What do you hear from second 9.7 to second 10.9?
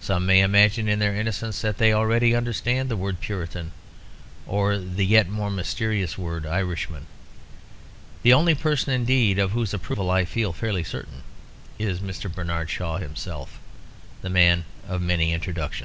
approval I feel fairly